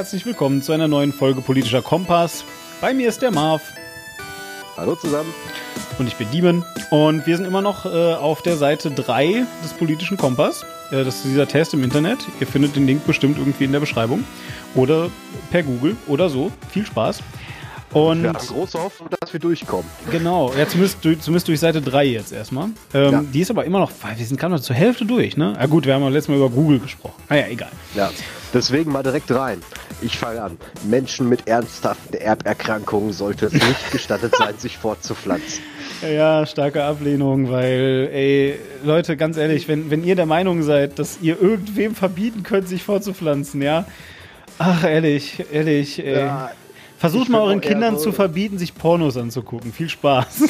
[0.00, 2.42] herzlich willkommen zu einer neuen Folge Politischer Kompass.
[2.80, 3.60] Bei mir ist der Marv.
[4.74, 5.28] Hallo zusammen.
[5.98, 6.64] Und ich bin Diemen.
[6.88, 10.64] Und wir sind immer noch äh, auf der Seite 3 des Politischen Kompass.
[10.90, 12.20] Äh, das ist dieser Test im Internet.
[12.40, 14.24] Ihr findet den Link bestimmt irgendwie in der Beschreibung.
[14.74, 15.10] Oder
[15.50, 16.50] per Google oder so.
[16.70, 17.22] Viel Spaß.
[17.92, 19.90] Und wir haben große Hoffnung, dass wir durchkommen.
[20.10, 22.68] Genau, ja, zumindest, zumindest durch Seite 3 jetzt erstmal.
[22.94, 23.24] Ähm, ja.
[23.32, 25.56] Die ist aber immer noch, wir sind gerade noch zur Hälfte durch, ne?
[25.58, 27.20] Ja gut, wir haben ja letztes Mal über Google gesprochen.
[27.28, 27.70] Naja, ah egal.
[27.96, 28.10] Ja,
[28.54, 29.60] deswegen mal direkt rein.
[30.02, 30.56] Ich fange an.
[30.84, 35.62] Menschen mit ernsthaften Erberkrankungen sollte es nicht gestattet sein, sich fortzupflanzen.
[36.02, 41.18] Ja, starke Ablehnung, weil, ey, Leute, ganz ehrlich, wenn, wenn ihr der Meinung seid, dass
[41.20, 43.84] ihr irgendwem verbieten könnt, sich fortzupflanzen, ja,
[44.58, 46.20] ach, ehrlich, ehrlich, ey.
[46.20, 46.52] Ja,
[47.00, 49.72] Versucht mal euren Kindern so zu verbieten, sich Pornos anzugucken.
[49.72, 50.42] Viel Spaß.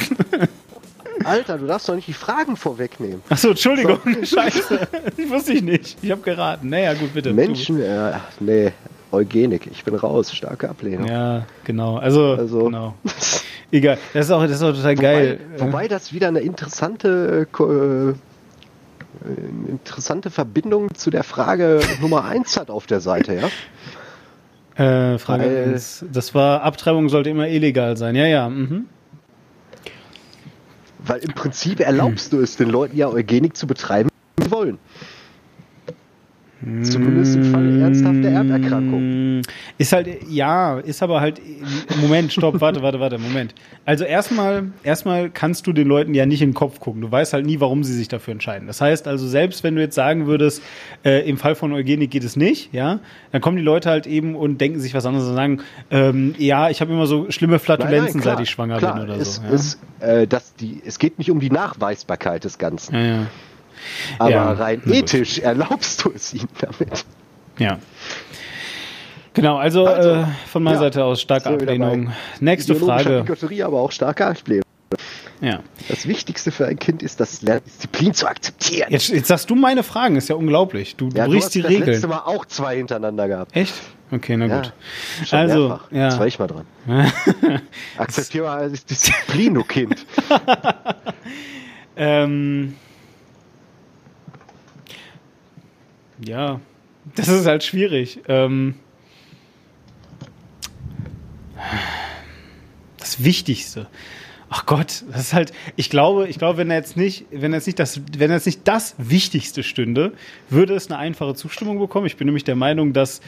[1.25, 3.23] Alter, du darfst doch nicht die Fragen vorwegnehmen.
[3.29, 4.01] Achso, Entschuldigung.
[4.05, 4.37] So.
[4.37, 4.89] Scheiße.
[5.17, 5.97] Ich wusste ich nicht.
[6.03, 6.69] Ich habe geraten.
[6.69, 7.33] Naja, gut, bitte.
[7.33, 8.73] Menschen, äh, nee,
[9.13, 9.69] Eugenik.
[9.71, 10.33] Ich bin raus.
[10.33, 11.07] Starke Ablehnung.
[11.07, 11.99] Ja, genau.
[11.99, 12.65] Also, also.
[12.65, 12.95] genau.
[13.71, 13.99] Egal.
[14.13, 15.41] Das ist auch, das ist auch total wobei, geil.
[15.59, 22.89] Wobei das wieder eine interessante, äh, interessante Verbindung zu der Frage Nummer 1 hat auf
[22.89, 23.49] der Seite, ja?
[24.81, 26.07] Äh, Frage 1.
[26.11, 28.17] Das war, Abtreibung sollte immer illegal sein.
[28.17, 28.49] Ja, ja.
[28.49, 28.87] Mhm.
[30.99, 34.09] Weil im Prinzip erlaubst du es den Leuten ja Eugenik zu betreiben,
[34.39, 34.79] wie sie wollen.
[36.83, 39.41] Zumindest im Fall ernsthafter Erberkrankung.
[39.79, 41.41] Ist halt, ja, ist aber halt,
[42.03, 43.55] Moment, stopp, warte, warte, warte, Moment.
[43.87, 47.01] Also erstmal, erstmal kannst du den Leuten ja nicht in den Kopf gucken.
[47.01, 48.67] Du weißt halt nie, warum sie sich dafür entscheiden.
[48.67, 50.63] Das heißt also, selbst wenn du jetzt sagen würdest,
[51.03, 53.01] äh, im Fall von Eugenik geht es nicht, ja,
[53.33, 56.69] dann kommen die Leute halt eben und denken sich was anderes und sagen, ähm, ja,
[56.69, 59.17] ich habe immer so schlimme Flatulenzen, nein, nein, klar, seit ich schwanger klar, bin oder
[59.17, 59.43] es, so.
[59.43, 59.49] Ja?
[59.51, 62.95] Es, äh, das, die, es geht nicht um die Nachweisbarkeit des Ganzen.
[62.95, 63.27] Ja, ja.
[64.19, 67.05] Aber ja, rein ethisch erlaubst du es ihm damit.
[67.59, 67.79] Ja.
[69.35, 72.13] Genau, also, also äh, von meiner ja, Seite aus starke Ablehnung.
[72.41, 73.23] Nächste Frage.
[73.23, 74.65] Bigotterie, aber auch starke Ablehnung.
[75.41, 75.61] Ja.
[75.89, 78.89] Das Wichtigste für ein Kind ist, das Lernen, Disziplin zu akzeptieren.
[78.91, 80.97] Jetzt, jetzt sagst du meine Fragen, ist ja unglaublich.
[80.97, 81.75] Du, ja, brichst die Regeln.
[81.75, 83.57] Ich habe letzte Mal auch zwei hintereinander gehabt.
[83.57, 83.75] Echt?
[84.13, 84.73] Okay, na gut.
[85.31, 85.93] Ja, also, mehrfach.
[85.93, 86.05] ja.
[86.09, 86.67] Jetzt war ich mal dran.
[87.97, 90.05] Akzeptiere mal Disziplin, du Kind.
[91.97, 92.75] ähm,
[96.25, 96.61] ja,
[97.15, 98.21] das ist halt schwierig.
[98.29, 98.75] Ähm,
[102.99, 103.87] das Wichtigste.
[104.53, 107.59] Ach Gott, das ist halt, ich glaube, ich glaube, wenn er jetzt nicht, wenn er
[107.59, 110.13] jetzt nicht das, wenn er jetzt nicht das Wichtigste stünde,
[110.49, 112.07] würde es eine einfache Zustimmung bekommen.
[112.07, 113.21] Ich bin nämlich der Meinung, dass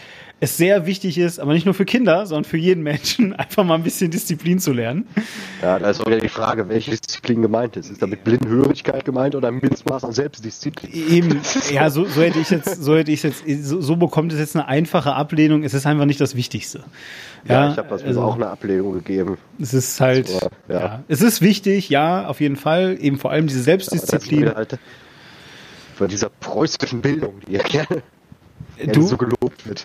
[0.42, 3.76] es sehr wichtig ist, aber nicht nur für Kinder, sondern für jeden Menschen, einfach mal
[3.76, 5.06] ein bisschen Disziplin zu lernen.
[5.62, 7.88] Ja, da ist auch wieder die Frage, welche Disziplin gemeint ist.
[7.88, 10.90] Ist damit Blindenhörigkeit gemeint oder Mindestmaß an Selbstdisziplin?
[10.92, 11.40] Eben,
[11.72, 14.56] ja, so, so hätte ich jetzt, so hätte ich jetzt, so, so bekommt es jetzt
[14.56, 15.62] eine einfache Ablehnung.
[15.62, 16.82] Es ist einfach nicht das Wichtigste.
[17.44, 19.38] Ja, ja ich habe das also, auch eine Ablehnung gegeben.
[19.60, 20.80] Es ist halt, so, ja.
[20.80, 21.04] ja.
[21.12, 22.96] Es ist wichtig, ja, auf jeden Fall.
[22.98, 24.54] Eben vor allem diese Selbstdisziplin.
[24.54, 24.78] Halt
[25.94, 28.02] von dieser preußischen Bildung, die ja gerne
[28.86, 29.02] du?
[29.02, 29.84] so gelobt wird.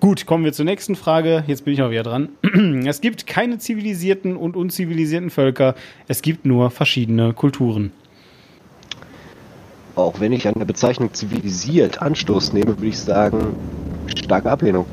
[0.00, 1.44] Gut, kommen wir zur nächsten Frage.
[1.46, 2.28] Jetzt bin ich auch wieder dran.
[2.86, 5.76] Es gibt keine zivilisierten und unzivilisierten Völker.
[6.08, 7.92] Es gibt nur verschiedene Kulturen.
[9.94, 13.56] Auch wenn ich an der Bezeichnung zivilisiert Anstoß nehme, würde ich sagen,
[14.14, 14.84] starke Ablehnung.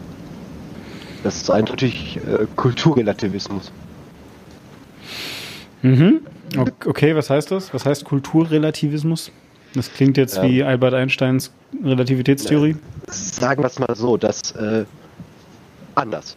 [1.23, 3.73] Das ist eindeutig äh, Kulturrelativismus.
[5.83, 6.21] Mhm.
[6.85, 7.73] Okay, was heißt das?
[7.73, 9.31] Was heißt Kulturrelativismus?
[9.75, 11.51] Das klingt jetzt ähm, wie Albert Einsteins
[11.83, 12.77] Relativitätstheorie.
[13.07, 14.85] Sagen wir es mal so, dass äh,
[15.95, 16.35] anders.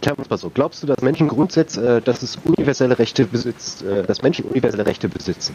[0.00, 0.50] Klären wir es mal so.
[0.50, 4.84] Glaubst du, dass Menschen grundsätzlich, äh, dass es universelle Rechte besitzt, äh, dass Menschen universelle
[4.84, 5.54] Rechte besitzen?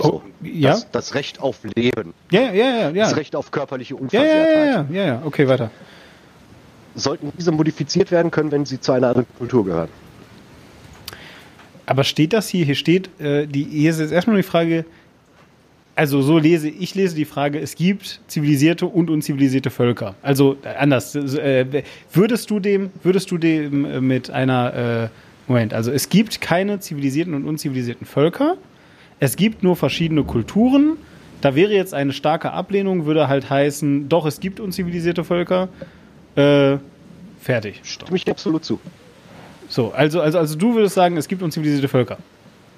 [0.00, 0.70] So, oh, ja?
[0.70, 2.14] Das, das, Recht auf Leben.
[2.30, 2.92] Ja, ja, ja, ja.
[2.92, 4.66] Das Recht auf körperliche Unversehrtheit.
[4.66, 5.72] Ja, ja, ja, ja, okay, weiter.
[6.94, 9.88] Sollten diese modifiziert werden können, wenn sie zu einer anderen Kultur gehören?
[11.88, 12.66] Aber steht das hier?
[12.66, 14.84] Hier steht, äh, die, hier ist jetzt erstmal die Frage,
[15.94, 20.14] also so lese ich lese die Frage, es gibt zivilisierte und unzivilisierte Völker.
[20.20, 21.14] Also äh, anders.
[21.14, 21.82] Äh,
[22.12, 25.08] würdest du dem, würdest du dem äh, mit einer äh,
[25.50, 28.58] Moment, also es gibt keine zivilisierten und unzivilisierten Völker.
[29.18, 30.98] Es gibt nur verschiedene Kulturen.
[31.40, 35.70] Da wäre jetzt eine starke Ablehnung, würde halt heißen, doch, es gibt unzivilisierte Völker.
[36.36, 36.76] Äh,
[37.40, 37.80] fertig.
[37.82, 38.78] Stimme ich absolut zu.
[39.68, 42.18] So, also, also, also du würdest sagen, es gibt unzivilisierte Völker.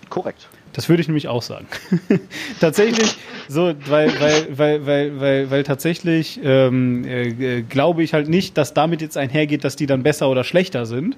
[0.09, 0.49] Korrekt.
[0.73, 1.67] Das würde ich nämlich auch sagen.
[2.61, 3.17] tatsächlich,
[3.49, 8.73] so, weil, weil, weil, weil, weil, weil tatsächlich ähm, äh, glaube ich halt nicht, dass
[8.75, 11.17] damit jetzt einhergeht, dass die dann besser oder schlechter sind.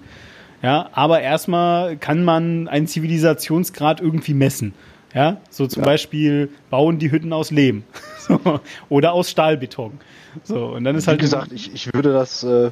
[0.63, 4.75] Ja, aber erstmal kann man einen Zivilisationsgrad irgendwie messen.
[5.15, 5.87] Ja, so zum Ja.
[5.87, 7.85] Beispiel bauen die Hütten aus Lehm
[8.27, 10.01] so, oder aus Stahlbeton.
[10.45, 12.71] So, und dann ist Wie halt gesagt, ich, ich würde das äh,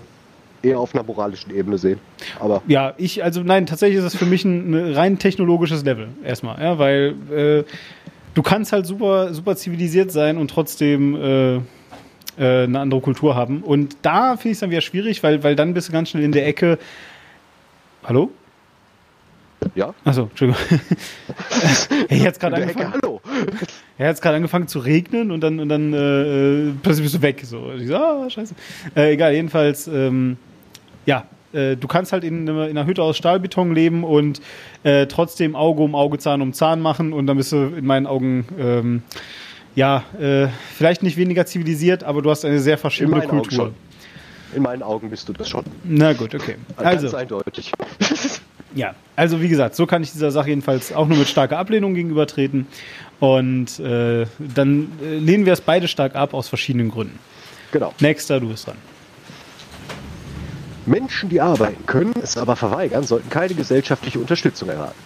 [0.62, 1.98] eher auf einer moralischen Ebene sehen.
[2.38, 6.08] Aber Ja, ich, also nein, tatsächlich ist es für mich ein, ein rein technologisches Level
[6.24, 7.64] erstmal, ja, weil äh,
[8.34, 13.62] du kannst halt super, super zivilisiert sein und trotzdem äh, äh, eine andere Kultur haben.
[13.62, 16.24] Und da finde ich es dann wieder schwierig, weil, weil dann bist du ganz schnell
[16.24, 16.78] in der Ecke.
[18.04, 18.30] Hallo?
[19.74, 20.62] ja, Achso, Entschuldigung.
[22.08, 22.92] hey, jetzt gerade Ecke, angefangen.
[23.02, 23.20] hallo.
[23.98, 27.42] Er hat gerade angefangen zu regnen und dann, und dann äh, plötzlich bist du weg.
[27.44, 27.58] So.
[27.58, 28.54] Und ich so, ah, scheiße.
[28.96, 30.38] Äh, egal, jedenfalls, ähm,
[31.06, 34.40] ja, äh, du kannst halt in, einer- in einer Hütte aus Stahlbeton leben und
[34.84, 38.06] äh, trotzdem Auge um Auge, Zahn um Zahn machen und dann bist du in meinen
[38.06, 39.02] Augen, ähm,
[39.74, 43.72] ja, äh, vielleicht nicht weniger zivilisiert, aber du hast eine sehr verschiedene Kultur.
[44.54, 45.64] In meinen Augen bist du das schon.
[45.84, 46.56] Na gut, okay.
[46.76, 47.70] Ganz Also, eindeutig.
[48.74, 51.94] ja, also wie gesagt, so kann ich dieser Sache jedenfalls auch nur mit starker Ablehnung
[51.94, 52.66] gegenübertreten.
[53.20, 57.18] Und äh, dann äh, lehnen wir es beide stark ab aus verschiedenen Gründen.
[57.70, 57.94] Genau.
[58.00, 58.76] Nächster, du bist dran.
[60.90, 64.98] Menschen, die arbeiten können, es aber verweigern, sollten keine gesellschaftliche Unterstützung erhalten.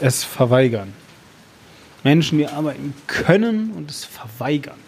[0.00, 0.94] Es verweigern.
[2.02, 4.78] Menschen, die arbeiten können und es verweigern.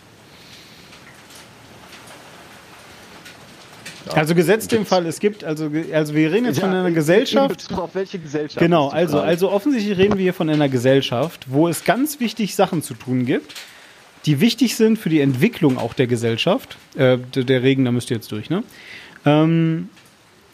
[4.13, 7.49] Also gesetzt dem Fall, es gibt, also, also wir reden jetzt von einer in Gesellschaft.
[7.49, 8.59] Bezug auf welche Gesellschaft?
[8.59, 12.83] Genau, also, also offensichtlich reden wir hier von einer Gesellschaft, wo es ganz wichtig Sachen
[12.83, 13.55] zu tun gibt,
[14.27, 16.77] die wichtig sind für die Entwicklung auch der Gesellschaft.
[16.97, 18.63] Äh, der, Regen, da müsst ihr jetzt durch, ne?
[19.27, 19.89] Ähm,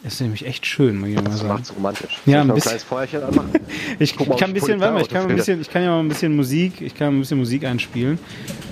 [0.03, 1.49] ist nämlich echt schön, muss ich mal Das sagen.
[1.49, 2.17] macht's romantisch.
[2.25, 2.79] Ja, ein ein bisschen.
[2.79, 3.51] Feuerchen anmachen.
[3.99, 5.91] Ich, mal, ich kann ein bisschen, warte mal, ich kann, ein bisschen, ich kann ja
[5.91, 8.17] mal ein bisschen Musik, ich kann ein bisschen Musik einspielen.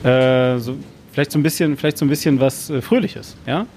[0.03, 0.75] Äh, so,
[1.11, 3.67] vielleicht so ein bisschen, vielleicht so ein bisschen was äh, Fröhliches, ja?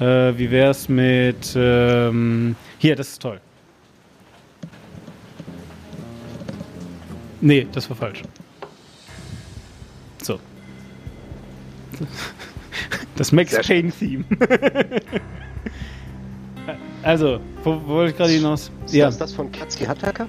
[0.00, 3.40] Äh, wie wär's mit ähm, hier, das ist toll.
[7.42, 8.22] Nee, das war falsch.
[10.22, 10.38] So.
[13.16, 14.24] Das Max Sehr Payne Theme.
[17.02, 18.70] also, wo, wo wollte ich gerade hinaus?
[18.86, 20.26] Ist Ja, das das von Katzi Hattacker?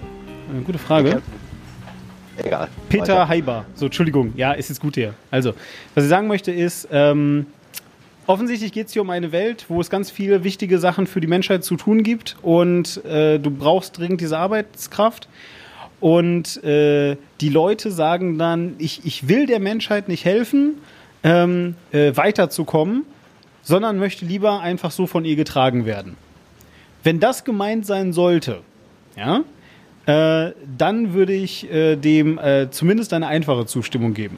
[0.51, 1.21] eine gute Frage.
[2.37, 2.67] Egal.
[2.89, 3.27] Peter Weiter.
[3.27, 3.65] Heiber.
[3.75, 4.33] So, Entschuldigung.
[4.35, 5.13] Ja, ist jetzt gut hier.
[5.31, 5.53] Also,
[5.95, 7.45] was ich sagen möchte ist, ähm,
[8.27, 11.27] offensichtlich geht es hier um eine Welt, wo es ganz viele wichtige Sachen für die
[11.27, 15.27] Menschheit zu tun gibt und äh, du brauchst dringend diese Arbeitskraft.
[15.99, 20.73] Und äh, die Leute sagen dann, ich, ich will der Menschheit nicht helfen,
[21.23, 23.03] ähm, äh, weiterzukommen,
[23.61, 26.17] sondern möchte lieber einfach so von ihr getragen werden.
[27.03, 28.61] Wenn das gemeint sein sollte,
[29.17, 29.43] ja,
[30.05, 34.37] äh, dann würde ich äh, dem äh, zumindest eine einfache Zustimmung geben.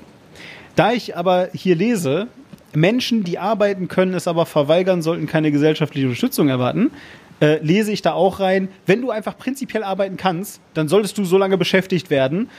[0.76, 2.28] Da ich aber hier lese,
[2.74, 6.92] Menschen, die arbeiten können, es aber verweigern, sollten keine gesellschaftliche Unterstützung erwarten,
[7.40, 11.26] äh, lese ich da auch rein, wenn du einfach prinzipiell arbeiten kannst, dann solltest du
[11.26, 12.50] so lange beschäftigt werden,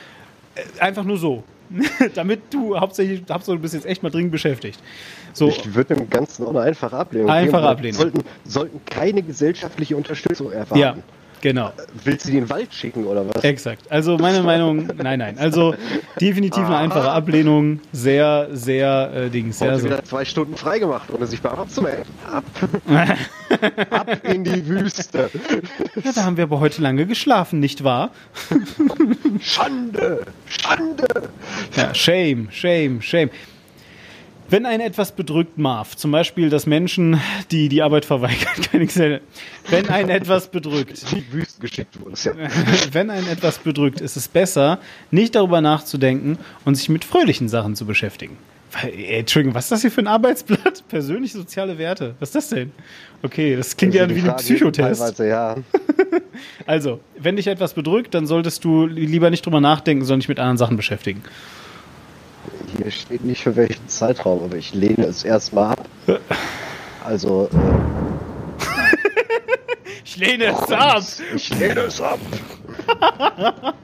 [0.55, 1.45] äh, einfach nur so.
[2.15, 4.81] Damit du hauptsächlich, Hauptsache du bist jetzt echt mal dringend beschäftigt.
[5.33, 7.67] So, Ich würde dem Ganzen auch eine einfache Ablehnung Einfache geben.
[7.67, 8.01] Ablehnung.
[8.01, 10.79] Sollten, sollten keine gesellschaftliche Unterstützung erwarten.
[10.79, 10.97] ja,
[11.41, 11.73] genau.
[12.05, 13.43] Willst du die in den Wald schicken oder was?
[13.45, 13.91] Exakt.
[13.91, 15.39] Also meine Meinung, nein, nein.
[15.39, 15.75] Also
[16.21, 17.81] definitiv eine einfache Ablehnung.
[17.93, 19.59] Sehr, sehr äh, Dings.
[19.59, 19.87] Sehr Heute so.
[19.87, 22.05] wieder zwei Stunden freigemacht, ohne sich beim abzumelden.
[22.31, 22.45] Ab.
[23.91, 25.31] Ab in die Wüste.
[26.03, 28.11] Ja, da haben wir aber heute lange geschlafen, nicht wahr?
[29.41, 30.25] Schande!
[30.47, 31.07] Schande!
[31.77, 33.31] Ja, shame, shame, shame.
[34.49, 39.25] Wenn einen etwas bedrückt, Marv, zum Beispiel, dass Menschen, die die Arbeit verweigern, keine Gesellschaft,
[39.69, 42.17] wenn einen etwas bedrückt, die Wüste geschickt wurde.
[42.25, 42.33] Ja.
[42.93, 44.79] wenn einen etwas bedrückt, ist es besser,
[45.11, 48.37] nicht darüber nachzudenken und sich mit fröhlichen Sachen zu beschäftigen.
[48.73, 50.85] Weil, ey, Entschuldigung, was ist das hier für ein Arbeitsblatt?
[50.89, 52.15] Persönliche soziale Werte.
[52.21, 52.73] Was ist das denn?
[53.23, 55.19] Okay, das klingt ja Also die wie ein Psychotest.
[55.21, 55.57] Ja.
[56.67, 60.39] Also, wenn dich etwas bedrückt, dann solltest du lieber nicht drüber nachdenken, sondern dich mit
[60.39, 61.23] anderen Sachen beschäftigen.
[62.77, 65.89] Hier steht nicht für welchen Zeitraum, aber ich lehne es erstmal ab.
[67.05, 67.57] Also, äh,
[70.05, 71.03] Ich lehne es ab.
[71.35, 72.19] ich lehne es ab.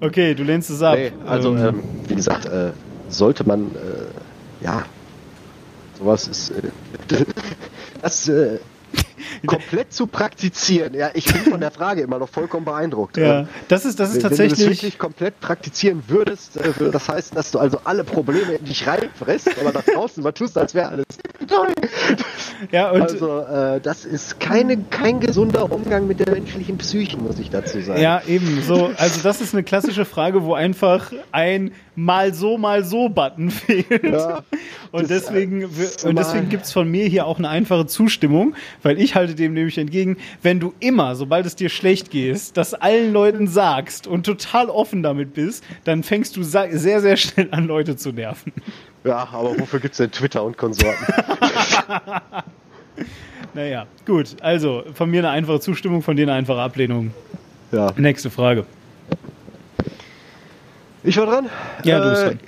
[0.00, 0.96] Okay, du lehnst es ab.
[0.96, 2.70] Nee, also, Ähm, ähm, wie gesagt, äh,
[3.08, 4.84] sollte man, äh, ja,
[5.98, 6.62] sowas ist, äh,
[8.02, 8.60] das äh,
[9.46, 10.94] komplett zu praktizieren.
[10.94, 13.16] Ja, ich bin von der Frage immer noch vollkommen beeindruckt.
[13.16, 14.82] ja, Ähm, das ist, das ist Wenn du das tatsächlich.
[14.82, 19.50] wirklich komplett praktizieren würdest, äh, das heißen, dass du also alle Probleme in dich reinfresst,
[19.60, 21.06] aber nach draußen mal tust, als wäre alles
[21.48, 21.72] toll.
[22.72, 27.38] Ja, und Also, äh, das ist keine, kein gesunder Umgang mit der menschlichen Psyche, muss
[27.38, 28.00] ich dazu sagen.
[28.00, 28.62] Ja, eben.
[28.62, 33.50] So, also das ist eine klassische Frage, wo einfach ein mal so, mal so Button
[33.50, 34.04] fehlt.
[34.04, 34.42] Ja,
[34.92, 38.54] und das, deswegen, äh, und deswegen zumal- gibt's von mir hier auch eine einfache Zustimmung,
[38.82, 42.74] weil ich halte dem nämlich entgegen, wenn du immer, sobald es dir schlecht geht, das
[42.74, 47.66] allen Leuten sagst und total offen damit bist, dann fängst du sehr, sehr schnell an,
[47.66, 48.52] Leute zu nerven.
[49.08, 51.06] Ja, aber wofür gibt's denn Twitter und Konsorten?
[53.54, 54.36] Naja, gut.
[54.40, 57.12] Also, von mir eine einfache Zustimmung, von dir eine einfache Ablehnung.
[57.72, 57.90] ja.
[57.96, 58.66] Nächste Frage.
[61.02, 61.48] Ich war dran.
[61.82, 62.40] Ja, du bist dran.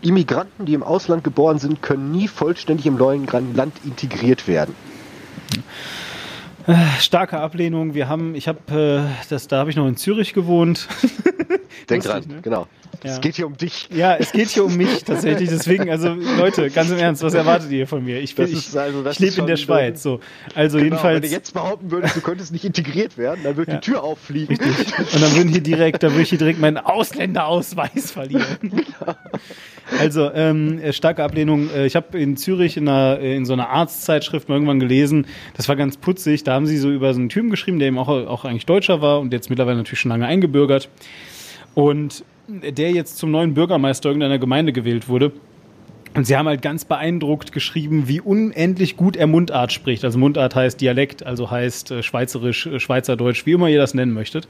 [0.00, 4.74] Immigranten, die im Ausland geboren sind, können nie vollständig im neuen Land integriert werden.
[6.98, 7.94] Starke Ablehnung.
[7.94, 10.88] Wir haben, ich habe, äh, das, da habe ich noch in Zürich gewohnt.
[11.90, 12.40] Denk dran, ne?
[12.42, 12.66] genau.
[13.02, 13.18] Es Ja.
[13.18, 13.88] geht hier um dich.
[13.92, 15.50] Ja, es geht hier um mich tatsächlich.
[15.50, 18.20] Deswegen, also Leute, ganz im Ernst, was erwartet ihr von mir?
[18.20, 20.02] Ich, bin, ich, also- ich lebe in der schon, Schweiz.
[20.02, 20.20] So,
[20.54, 21.30] also Genau, wenn du jedenfalls.
[21.30, 23.74] jetzt behaupten würdest, du könntest nicht integriert werden, dann wird Ja.
[23.74, 24.56] die Tür auffliegen.
[25.12, 28.46] Und dann würden hier direkt, da würde ich hier direkt meinen Ausländerausweis verlieren.
[29.98, 31.68] Also ähm, äh, starke Ablehnung.
[31.74, 35.26] Äh, Ich habe in Zürich in, einer, äh, in so einer Arztzeitschrift mal irgendwann gelesen.
[35.56, 36.42] Das war ganz putzig.
[36.44, 39.02] Da haben sie so über so einen Typen geschrieben, der eben auch, auch eigentlich Deutscher
[39.02, 40.88] war und jetzt mittlerweile natürlich schon lange eingebürgert.
[41.74, 45.32] Und der jetzt zum neuen Bürgermeister irgendeiner Gemeinde gewählt wurde.
[46.14, 50.04] Und sie haben halt ganz beeindruckt geschrieben, wie unendlich gut er Mundart spricht.
[50.04, 54.12] Also Mundart heißt Dialekt, also heißt äh, Schweizerisch, äh, Schweizerdeutsch, wie immer ihr das nennen
[54.12, 54.46] möchtet.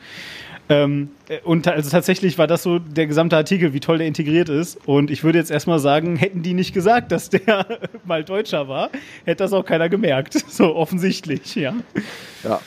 [0.69, 4.51] Ähm, äh, und also tatsächlich war das so der gesamte Artikel, wie toll der integriert
[4.51, 4.79] ist.
[4.87, 7.67] Und ich würde jetzt erstmal sagen, hätten die nicht gesagt, dass der
[8.05, 8.91] mal Deutscher war,
[9.25, 10.35] hätte das auch keiner gemerkt.
[10.55, 11.75] So offensichtlich, ja.
[12.45, 12.61] Ja.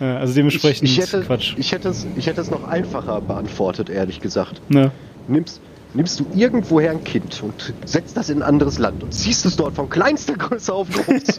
[0.00, 1.54] Äh, Also Ich, dementsprechend ich, hätte, Quatsch.
[1.56, 4.60] ich, hätte es, ich hätte es noch einfacher beantwortet, ehrlich gesagt.
[4.70, 4.90] Ne?
[5.28, 5.60] Nimmst,
[5.94, 9.56] nimmst du irgendwoher ein Kind und setzt das in ein anderes Land und ziehst es
[9.56, 11.38] dort von kleinster Größe auf groß.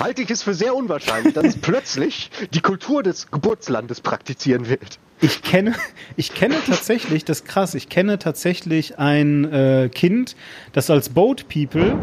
[0.00, 4.98] Halte ich es für sehr unwahrscheinlich, dass es plötzlich die Kultur des Geburtslandes praktizieren wird.
[5.20, 5.74] Ich kenne,
[6.16, 10.34] ich kenne tatsächlich, das ist krass, ich kenne tatsächlich ein äh, Kind,
[10.72, 11.96] das als Boat People.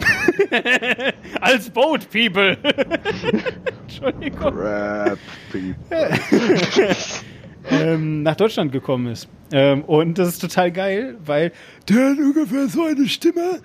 [1.40, 2.56] als Boat People!
[3.82, 4.58] Entschuldigung.
[4.58, 5.18] Rap,
[7.70, 9.28] ähm, nach Deutschland gekommen ist.
[9.52, 11.52] Ähm, und das ist total geil, weil
[11.88, 13.60] der hat ungefähr so eine Stimme,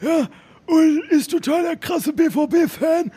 [0.00, 0.28] ja,
[0.66, 3.10] und ist total der krasse BVB-Fan.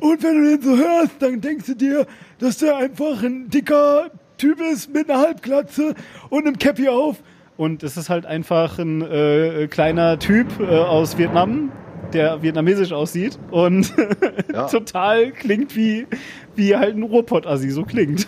[0.00, 2.06] Und wenn du den so hörst, dann denkst du dir,
[2.38, 5.94] dass der einfach ein dicker Typ ist mit einer Halbglatze
[6.28, 7.22] und einem Cappy auf.
[7.56, 11.70] Und es ist halt einfach ein äh, kleiner Typ äh, aus Vietnam,
[12.14, 13.92] der vietnamesisch aussieht und
[14.52, 14.66] Ja.
[14.68, 16.06] total klingt wie,
[16.54, 18.26] wie halt ein Ruhrpott-Assi so klingt.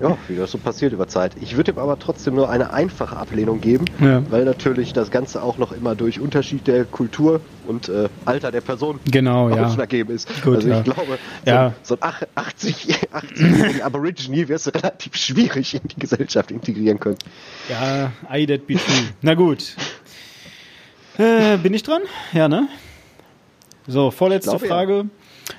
[0.00, 1.32] Ja, wie das so passiert über Zeit.
[1.40, 4.22] Ich würde ihm aber trotzdem nur eine einfache Ablehnung geben, Ja.
[4.28, 8.60] weil natürlich das Ganze auch noch immer durch Unterschied der Kultur und äh, Alter der
[8.60, 9.64] Person Genau, ja.
[9.64, 10.28] ausschlaggebend ist.
[10.42, 10.82] Gut, also ich ja.
[10.82, 11.74] glaube, Ja.
[11.84, 16.98] so, so ein ach- 80 80-jährigen Aborigine wirst du relativ schwierig in die Gesellschaft integrieren
[16.98, 17.18] können.
[17.70, 18.82] Ja, I that be true.
[19.22, 19.76] Na gut.
[21.18, 22.02] Äh, bin ich dran?
[22.32, 22.66] Ja, ne?
[23.86, 24.72] So, vorletzte glaube, ja.
[24.72, 25.06] Frage.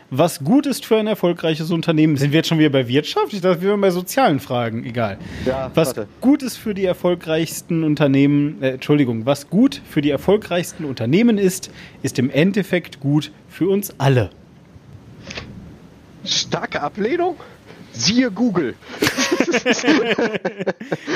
[0.09, 2.17] Was gut ist für ein erfolgreiches Unternehmen?
[2.17, 3.33] Sind wir jetzt schon wieder bei Wirtschaft?
[3.33, 4.83] Ich dachte, wir wären bei sozialen Fragen.
[4.83, 5.19] Egal.
[5.45, 6.07] Ja, was warte.
[6.21, 11.69] gut ist für die erfolgreichsten Unternehmen, äh, Entschuldigung, was gut für die erfolgreichsten Unternehmen ist,
[12.01, 14.31] ist im Endeffekt gut für uns alle.
[16.23, 17.35] Starke Ablehnung?
[17.93, 18.75] Siehe Google.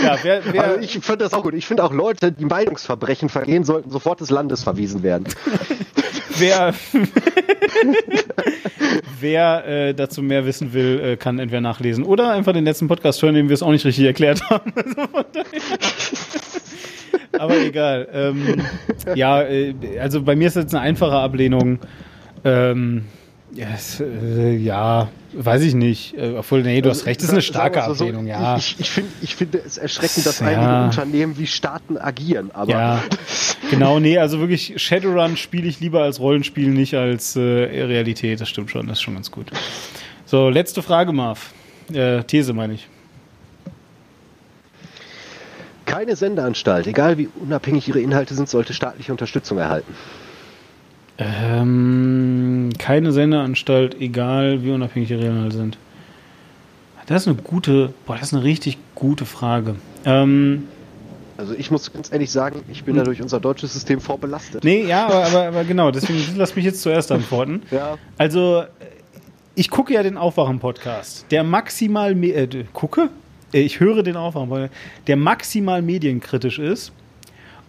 [0.03, 1.53] Ja, wer, wer, Also ich finde das auch gut.
[1.53, 5.25] Ich finde auch Leute, die Meinungsverbrechen vergehen, sollten sofort des Landes verwiesen werden.
[6.39, 6.73] Wer,
[9.19, 13.21] wer äh, dazu mehr wissen will, äh, kann entweder nachlesen oder einfach den letzten Podcast
[13.21, 14.73] hören, den wir es auch nicht richtig erklärt haben.
[14.79, 15.61] Also von daher.
[17.39, 18.07] Aber egal.
[18.11, 18.61] Ähm,
[19.15, 21.79] ja, äh, also bei mir ist jetzt eine einfache Ablehnung.
[22.43, 23.05] Ähm,
[23.53, 26.15] ja, es, äh, ja, weiß ich nicht.
[26.17, 28.57] Äh, obwohl, nee, du hast recht, es ist eine starke so, Ablehnung, ja.
[28.57, 30.47] Ich, ich, finde, ich finde es erschreckend, dass Ja.
[30.47, 32.51] einige Unternehmen wie Staaten agieren.
[32.53, 33.03] Aber Ja,
[33.69, 38.39] genau, nee, also wirklich Shadowrun spiele ich lieber als Rollenspiel, nicht als äh, Realität.
[38.41, 39.47] Das stimmt schon, das ist schon ganz gut.
[40.25, 41.53] So, letzte Frage, Marv.
[41.91, 42.87] Äh, These meine ich.
[45.85, 49.95] keine Sendeanstalt, egal wie unabhängig ihre Inhalte sind, sollte staatliche Unterstützung erhalten.
[51.19, 55.77] Ähm, keine Sendeanstalt, egal wie unabhängig die Inhalte sind.
[57.07, 59.75] Das ist eine gute, boah, das ist eine richtig gute Frage.
[60.05, 60.67] Ähm,
[61.37, 64.63] Also ich muss ganz ehrlich sagen, ich bin da durch unser deutsches System vorbelastet.
[64.63, 67.63] nee, ja, aber, aber, aber genau, deswegen lass mich jetzt zuerst antworten.
[67.71, 68.63] Ja, Also,
[69.55, 73.09] ich gucke ja den Aufwachen-Podcast, der maximal, me- äh, gucke?
[73.53, 74.71] Äh, Ich höre den Aufwachen-Podcast,
[75.07, 76.91] der maximal medienkritisch ist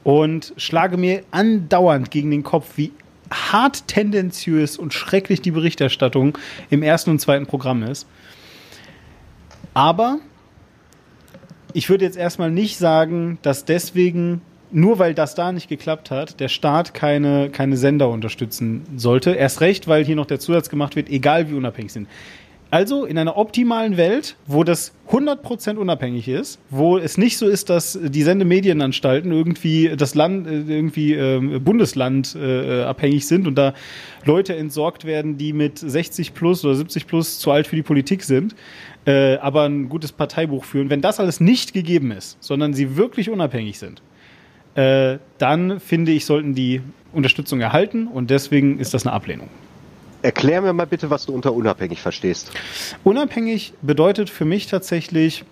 [0.05, 2.93] und schlage mir andauernd gegen den Kopf, wie
[3.31, 6.37] hart tendenziös und schrecklich die Berichterstattung
[6.69, 8.07] im ersten und zweiten Programm ist.
[9.75, 10.19] Aber
[11.73, 16.41] ich würde jetzt erstmal nicht sagen, dass deswegen, nur weil das da nicht geklappt hat,
[16.41, 19.33] der Staat keine, keine Sender unterstützen sollte.
[19.33, 22.09] Erst recht, weil hier noch der Zusatz gemacht wird, egal wie unabhängig sind.
[22.73, 27.69] Also in einer optimalen Welt, wo das 100% unabhängig ist, wo es nicht so ist,
[27.69, 33.75] dass die Sendemedienanstalten irgendwie das Land, äh, irgendwie äh, Bundesland äh, abhängig sind und da
[34.25, 38.23] Leute entsorgt werden, die mit 60 plus oder 70 plus zu alt für die Politik
[38.23, 38.55] sind,
[39.05, 40.91] äh, aber ein gutes Parteibuch führen.
[40.91, 44.01] Wenn das alles nicht gegeben ist, sondern sie wirklich unabhängig sind,
[44.77, 49.49] äh, dann finde ich, sollten die Unterstützung erhalten und deswegen ist das eine Ablehnung.
[50.23, 52.53] Erklär mir mal bitte, was du unter unabhängig verstehst.
[53.05, 55.45] Unabhängig bedeutet für mich tatsächlich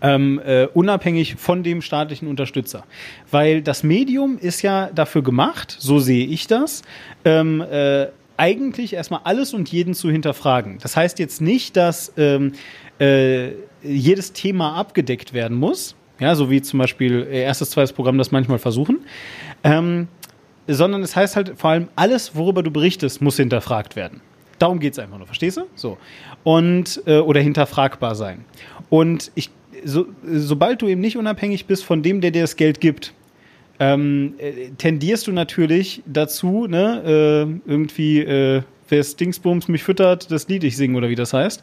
[0.00, 2.84] ähm, äh, unabhängig von dem staatlichen Unterstützer.
[3.30, 6.82] Weil das Medium ist ja dafür gemacht, so sehe ich das,
[7.24, 10.78] ähm, äh, eigentlich erstmal alles und jeden zu hinterfragen.
[10.80, 12.52] Das heißt jetzt nicht, dass ähm,
[12.98, 13.50] äh,
[13.82, 18.58] jedes Thema abgedeckt werden muss, ja, so wie zum Beispiel erstes, zweites Programm das manchmal
[18.58, 19.00] versuchen.
[19.64, 20.08] Ähm,
[20.66, 24.20] sondern es heißt halt vor allem, alles, worüber du berichtest, muss hinterfragt werden.
[24.58, 25.62] Darum geht es einfach nur, verstehst du?
[25.74, 25.98] So.
[26.44, 28.44] Und, äh, oder hinterfragbar sein.
[28.90, 29.50] Und ich,
[29.84, 33.12] so, sobald du eben nicht unabhängig bist von dem, der dir das Geld gibt,
[33.80, 37.02] ähm, äh, tendierst du natürlich dazu, ne,
[37.66, 41.62] äh, irgendwie, äh, wer Dingsbums mich füttert, das Lied ich singe oder wie das heißt,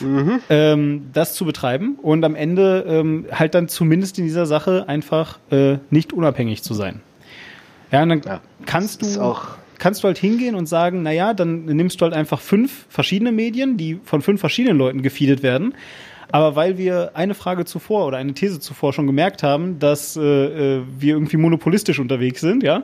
[0.00, 0.40] mhm.
[0.50, 5.38] ähm, das zu betreiben und am Ende ähm, halt dann zumindest in dieser Sache einfach
[5.50, 7.00] äh, nicht unabhängig zu sein.
[7.90, 9.34] Ja, und dann ja, kannst du
[9.78, 13.76] kannst du halt hingehen und sagen, naja, dann nimmst du halt einfach fünf verschiedene Medien,
[13.76, 15.74] die von fünf verschiedenen Leuten gefeedet werden.
[16.32, 20.20] Aber weil wir eine Frage zuvor oder eine These zuvor schon gemerkt haben, dass äh,
[20.22, 22.82] äh wir irgendwie monopolistisch unterwegs sind, ja,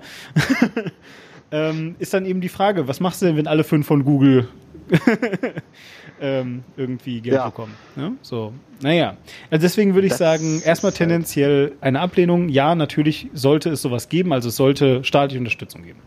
[1.51, 4.49] ähm, ist dann eben die Frage, was machst du denn, wenn alle fünf von Google
[6.21, 7.47] ähm, irgendwie Geld ja.
[7.47, 7.75] bekommen.
[7.97, 8.13] Ne?
[8.23, 9.17] So, naja.
[9.51, 12.49] Also deswegen würde ich das sagen, erstmal tendenziell eine Ablehnung.
[12.49, 16.01] Ja, natürlich sollte es sowas geben, also es sollte staatliche Unterstützung geben.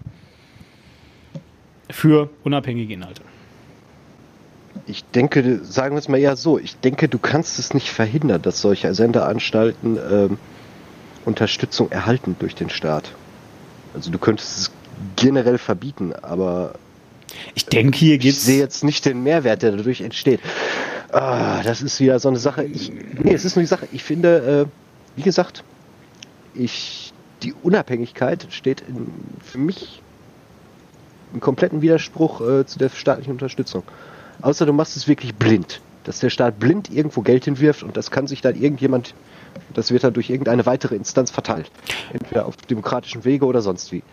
[1.89, 3.21] Für unabhängige Inhalte.
[4.87, 8.41] Ich denke, sagen wir es mal eher so, ich denke, du kannst es nicht verhindern,
[8.41, 10.37] dass solche Senderanstalten ähm,
[11.25, 13.11] Unterstützung erhalten durch den Staat.
[13.93, 14.71] Also du könntest es
[15.15, 16.75] generell verbieten, aber
[17.53, 18.37] ich denke, hier geht's.
[18.37, 20.39] Ich sehe jetzt nicht den Mehrwert, der dadurch entsteht.
[21.11, 22.63] Ah, das ist wieder so eine Sache.
[22.63, 23.87] Ich, nee, es ist nur die Sache.
[23.91, 25.63] Ich finde, äh, wie gesagt,
[26.53, 29.07] ich, die Unabhängigkeit steht in,
[29.43, 30.01] für mich
[31.33, 33.83] im kompletten Widerspruch äh, zu der staatlichen Unterstützung.
[34.41, 35.81] Außer du machst es wirklich blind.
[36.03, 39.15] Dass der Staat blind irgendwo Geld hinwirft und das kann sich dann irgendjemand,
[39.73, 41.71] das wird dann durch irgendeine weitere Instanz verteilt.
[42.13, 44.03] Entweder auf demokratischen Wege oder sonst wie.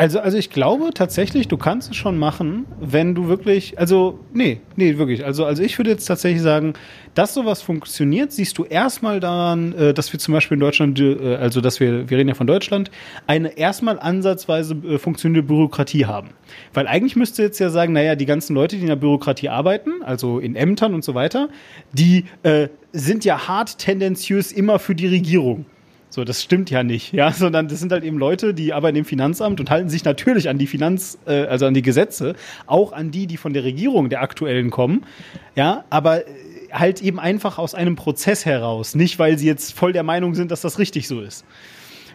[0.00, 4.62] Also, also ich glaube tatsächlich, du kannst es schon machen, wenn du wirklich, also, nee,
[4.74, 5.26] nee, wirklich.
[5.26, 6.72] Also, also ich würde jetzt tatsächlich sagen,
[7.12, 11.34] dass sowas funktioniert, siehst du erstmal daran, äh, dass wir zum Beispiel in Deutschland, äh,
[11.34, 12.90] also dass wir, wir reden ja von Deutschland,
[13.26, 16.30] eine erstmal ansatzweise äh, funktionierende Bürokratie haben.
[16.72, 20.02] Weil eigentlich müsste jetzt ja sagen, naja, die ganzen Leute, die in der Bürokratie arbeiten,
[20.02, 21.50] also in Ämtern und so weiter,
[21.92, 25.66] die äh, sind ja hart tendenziös immer für die Regierung.
[26.12, 29.04] So, das stimmt ja nicht, ja, sondern das sind halt eben Leute, die arbeiten im
[29.04, 32.34] Finanzamt und halten sich natürlich an die Finanz, äh, also an die Gesetze,
[32.66, 35.06] auch an die, die von der Regierung der aktuellen kommen,
[35.54, 36.30] ja, aber äh,
[36.72, 40.50] halt eben einfach aus einem Prozess heraus, nicht weil sie jetzt voll der Meinung sind,
[40.50, 41.44] dass das richtig so ist.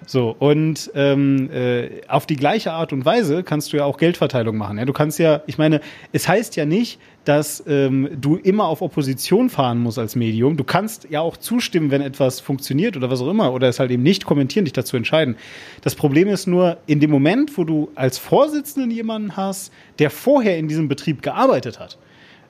[0.06, 4.58] So, und ähm, äh, auf die gleiche Art und Weise kannst du ja auch Geldverteilung
[4.58, 4.78] machen.
[4.78, 4.86] Ja?
[4.86, 5.82] Du kannst ja, ich meine,
[6.12, 10.58] es heißt ja nicht, dass ähm, du immer auf Opposition fahren musst als Medium.
[10.58, 13.92] Du kannst ja auch zustimmen, wenn etwas funktioniert oder was auch immer, oder es halt
[13.92, 15.36] eben nicht kommentieren, dich dazu entscheiden.
[15.82, 20.58] Das Problem ist nur, in dem Moment, wo du als Vorsitzenden jemanden hast, der vorher
[20.58, 21.98] in diesem Betrieb gearbeitet hat,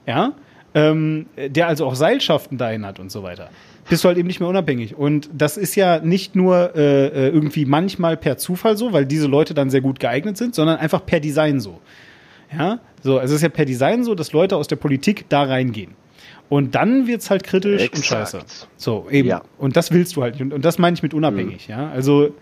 [0.05, 0.33] ja,
[0.75, 3.49] ähm, der also auch Seilschaften dahin hat und so weiter,
[3.89, 4.95] bist du halt eben nicht mehr unabhängig.
[4.95, 9.27] Und das ist ja nicht nur äh, äh, irgendwie manchmal per Zufall so, weil diese
[9.27, 11.79] Leute dann sehr gut geeignet sind, sondern einfach per Design so.
[12.55, 15.91] Ja, so, es ist ja per Design so, dass Leute aus der Politik da reingehen.
[16.47, 17.95] Und dann wird's halt kritisch Exakt.
[17.95, 18.39] und scheiße.
[18.77, 19.29] So, eben.
[19.29, 19.41] Ja.
[19.57, 20.39] Und das willst du halt.
[20.39, 21.73] Und, und das meine ich mit unabhängig, mhm.
[21.73, 21.89] ja.
[21.89, 22.35] Also,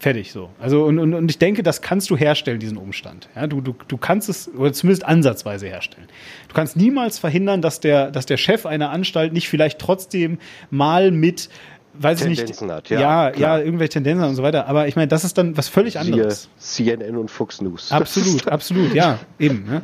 [0.00, 0.48] Fertig so.
[0.58, 3.28] Also und, und, und ich denke, das kannst du herstellen, diesen Umstand.
[3.36, 6.08] Ja, du, du, du kannst es, oder zumindest ansatzweise herstellen.
[6.48, 10.38] Du kannst niemals verhindern, dass der, dass der Chef einer Anstalt nicht vielleicht trotzdem
[10.70, 11.50] mal mit
[11.94, 12.70] weiß Tendenzen ich nicht.
[12.70, 14.66] Hat, ja, ja, ja, irgendwelche Tendenzen und so weiter.
[14.66, 16.48] Aber ich meine, das ist dann was völlig anderes.
[16.58, 17.92] Siehe CNN und Fox News.
[17.92, 19.64] Absolut, absolut, ja, eben.
[19.66, 19.82] Ne?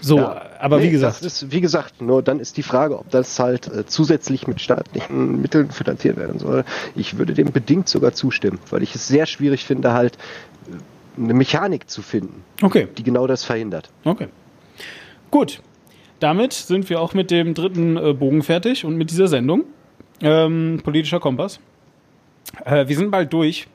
[0.00, 0.42] So, ja.
[0.58, 1.22] aber nee, wie gesagt.
[1.22, 5.40] Ist, wie gesagt, nur dann ist die Frage, ob das halt äh, zusätzlich mit staatlichen
[5.40, 6.64] Mitteln finanziert werden soll.
[6.94, 10.18] Ich würde dem bedingt sogar zustimmen, weil ich es sehr schwierig finde, halt
[11.16, 13.90] eine Mechanik zu finden, Okay, die genau das verhindert.
[14.04, 14.28] okay.
[15.30, 15.60] Gut.
[16.18, 19.64] Damit sind wir auch mit dem dritten äh, Bogen fertig und mit dieser Sendung.
[20.22, 21.60] Ähm, politischer Kompass.
[22.64, 23.66] Äh, wir sind bald durch.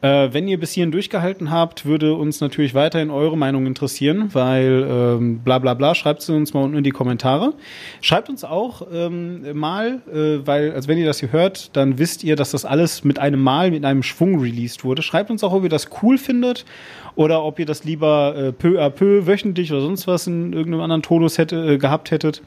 [0.00, 4.86] Äh, wenn ihr bis hierhin durchgehalten habt, würde uns natürlich weiterhin eure Meinung interessieren, weil
[4.88, 7.54] ähm, bla bla bla, schreibt sie uns mal unten in die Kommentare.
[8.00, 12.22] Schreibt uns auch ähm, mal, äh, weil, also wenn ihr das hier hört, dann wisst
[12.22, 15.02] ihr, dass das alles mit einem Mal, mit einem Schwung released wurde.
[15.02, 16.64] Schreibt uns auch, ob ihr das cool findet
[17.16, 20.82] oder ob ihr das lieber äh, peu à peu, wöchentlich oder sonst was in irgendeinem
[20.82, 22.40] anderen Tonus hätte, äh, gehabt hättet.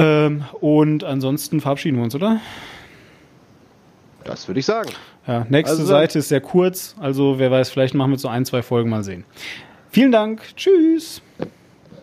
[0.00, 2.40] Ähm, und ansonsten verabschieden wir uns, oder?
[4.24, 4.90] Das würde ich sagen.
[5.26, 8.44] Ja, nächste Also- Seite ist sehr kurz, also wer weiß, vielleicht machen wir so ein,
[8.44, 9.24] zwei Folgen mal sehen.
[9.90, 11.20] Vielen Dank, tschüss.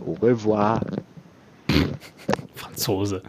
[0.06, 0.82] Au revoir.
[2.56, 3.22] Franzose.